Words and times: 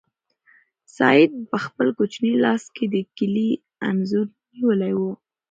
سعید 0.97 1.31
په 1.51 1.57
خپل 1.65 1.87
کوچني 1.97 2.33
لاس 2.43 2.63
کې 2.75 2.85
د 2.93 2.95
کلي 3.17 3.49
انځور 3.87 4.27
نیولی 4.53 4.93
و. 4.95 5.01